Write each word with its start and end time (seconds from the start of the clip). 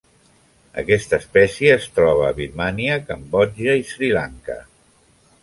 Aquesta 0.81 1.19
espècie 1.23 1.75
es 1.81 1.85
troba 1.99 2.25
a 2.29 2.33
Birmània, 2.39 2.97
Cambodja 3.11 3.77
i 3.83 3.87
Sri 3.93 4.11
Lanka. 4.19 4.59